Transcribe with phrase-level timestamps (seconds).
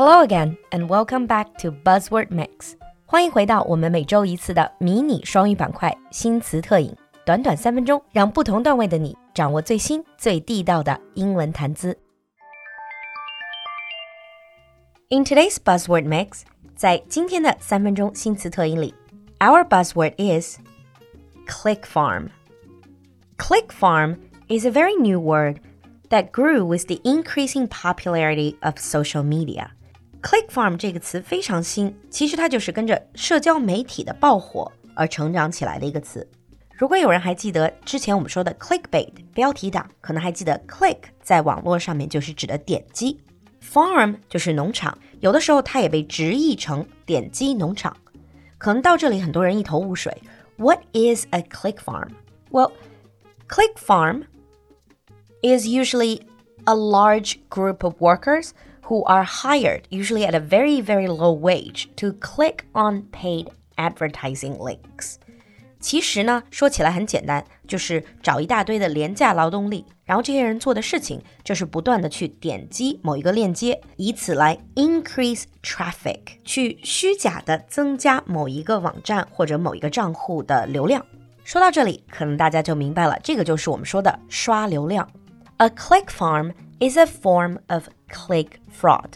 [0.00, 2.74] Hello again and welcome back to Buzzword Mix。
[3.04, 6.94] 欢迎回到我们每周一次的迷你双语板块新词特饮，
[7.24, 11.98] 短短三分钟，让不同段位的你掌握最新最地道的英文谈资。
[15.08, 16.42] In today's Buzzword Mix，
[16.74, 18.94] 在今天的三分钟新词特饮里，
[19.38, 20.58] our buzzword is
[21.46, 22.28] click farm.
[23.38, 24.16] Click farm
[24.48, 25.60] is a very new word
[26.08, 29.68] that grew with the increasing popularity of social media.
[30.22, 36.26] Click farm 这个词非常新，其实它就是跟着社交媒体的爆火而成长起来的一个词。
[36.72, 43.20] 如果有人还记得之前我们说的 clickbait 标题党，可能还记得 click 在网络上面就是指的点击，
[43.62, 47.96] farm 就是农场，有的时候它也被直译成点击农场。
[48.58, 50.16] 可能到这里很多人一头雾水，
[50.56, 52.10] What is a click farm?
[52.50, 52.72] Well,
[53.48, 54.24] click farm
[55.42, 56.22] is usually
[56.64, 58.50] a large group of workers
[58.82, 64.56] who are hired, usually at a very, very low wage, to click on paid advertising
[64.58, 65.16] links.
[65.78, 81.04] 其实呢，说起来很简单，就是找一大堆的廉价劳动力，然后这些人做的事情就是不断的去点击某一个链接，以此来 increase traffic，去虚假的增加某一个网站或者某一个账户的流量。
[81.44, 85.08] 说到这里，可能大家就明白了，这个就是我们说的刷流量。
[85.58, 89.12] A click farm is a form of click fraud，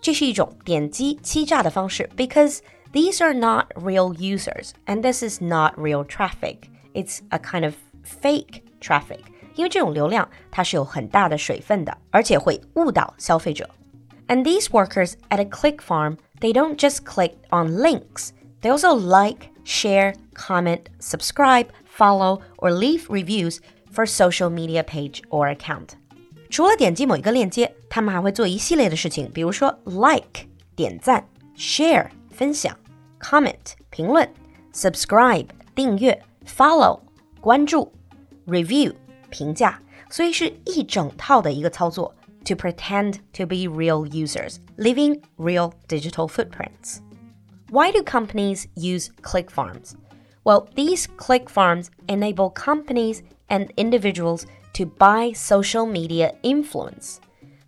[0.00, 2.60] 这是一种点击欺诈的方式，because
[2.92, 6.68] these are not real users and this is not real traffic.
[6.94, 7.74] It's a kind of
[8.04, 9.20] fake traffic.
[9.54, 13.68] 因为这种流量它是有很大的水分的，而且会误导消费者。
[14.26, 18.30] And these workers at a click farm, they don't just click on links.
[18.62, 23.58] They also like, share, comment, subscribe, follow, or leave reviews
[23.92, 25.96] for social media page or account.
[26.50, 32.76] 除了点击某一个链接，他们还会做一系列的事情，比如说 like 点赞，share 分享，
[33.20, 34.28] comment 评论，
[34.72, 37.00] subscribe 订阅，follow
[37.40, 37.92] 关注，
[38.46, 38.94] review
[39.30, 42.14] 评价，所以是一整套的一个操作。
[42.46, 46.98] To pretend to be real users, leaving real digital footprints.
[47.70, 49.94] Why do companies use click farms?
[50.44, 54.42] Well, these click farms enable companies and individuals
[54.78, 57.16] to buy social media influence.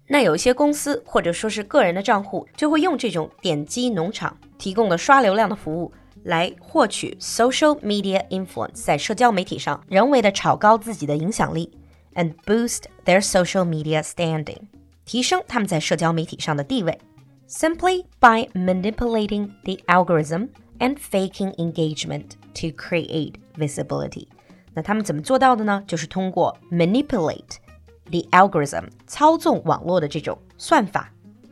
[0.09, 5.93] 那有一些公司或者说是个人的账户，就会用这种点击农场提供的刷流量的服务，
[6.23, 11.71] 来获取 social media influence，在社交媒体上人为的炒高自己的影响力，
[12.15, 14.63] and boost their social media standing，
[15.05, 16.99] 提升他们在社交媒体上的地位。
[17.49, 20.49] Simply by manipulating the algorithm
[20.79, 24.27] and faking engagement to create visibility。
[24.75, 25.83] 那他们怎么做到的呢？
[25.87, 27.57] 就是通过 manipulate
[28.11, 31.11] the algorithm 操纵网络的这种算法，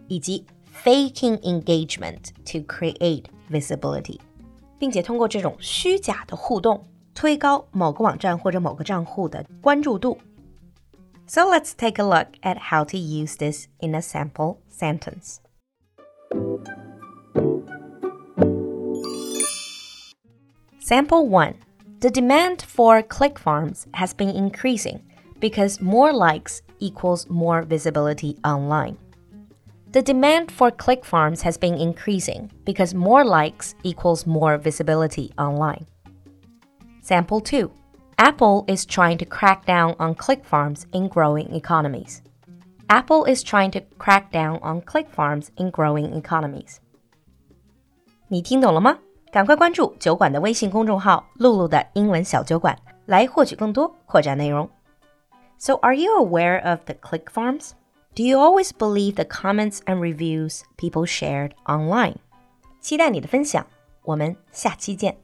[0.09, 0.45] 以及
[0.85, 4.19] faking engagement to create visibility，
[4.79, 6.85] 并且通过这种虚假的互动，
[7.15, 10.19] 推高某个网站或者某个账户的关注度。
[11.27, 15.39] So let's take a look at how to use this in a sample sentence.
[20.83, 21.55] Sample 1.
[22.01, 25.03] The demand for click farms has been increasing
[25.41, 28.97] because more likes equals more visibility online.
[29.93, 35.87] The demand for click farms has been increasing because more likes equals more visibility online.
[37.01, 37.71] Sample 2.
[38.19, 42.23] Apple is trying to crack down on click farms in growing economies.
[42.91, 46.81] Apple is trying to crack down on click farms in growing economies.
[48.29, 48.99] 你听懂了吗？
[49.31, 54.69] 赶快关注酒馆的微信公众号“露露的英文小酒馆”，来获取更多扩展内容。
[55.59, 57.71] So, are you aware of the click farms?
[58.15, 62.17] Do you always believe the comments and reviews people shared online?
[62.81, 63.67] 期待你的分享，
[64.03, 65.17] 我们下期见。